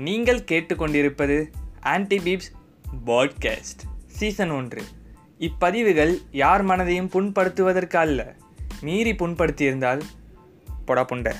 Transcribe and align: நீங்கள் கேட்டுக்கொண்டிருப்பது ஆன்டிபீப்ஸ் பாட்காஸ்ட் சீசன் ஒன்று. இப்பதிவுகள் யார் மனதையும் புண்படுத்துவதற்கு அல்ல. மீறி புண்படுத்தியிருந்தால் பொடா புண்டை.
நீங்கள் 0.00 0.38
கேட்டுக்கொண்டிருப்பது 0.38 1.46
ஆன்டிபீப்ஸ் 1.82 2.50
பாட்காஸ்ட் 3.06 3.82
சீசன் 4.06 4.50
ஒன்று. 4.50 4.82
இப்பதிவுகள் 5.38 6.16
யார் 6.32 6.66
மனதையும் 6.66 7.08
புண்படுத்துவதற்கு 7.08 7.96
அல்ல. 7.96 8.34
மீறி 8.80 9.12
புண்படுத்தியிருந்தால் 9.12 10.00
பொடா 10.86 11.04
புண்டை. 11.04 11.34